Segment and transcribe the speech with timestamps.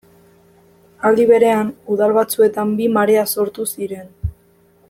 [1.09, 4.15] Aldi berean, udal batzuetan bi marea sortu ziren.